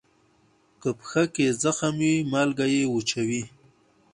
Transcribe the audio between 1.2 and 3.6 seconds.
کې زخم وي، مالګه یې وچوي.